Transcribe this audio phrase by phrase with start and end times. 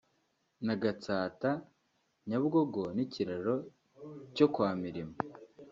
[0.65, 1.49] na Gatsata-
[2.27, 3.55] Nyabugogo n’ikiraro
[4.35, 5.15] cyo kwa Mirimo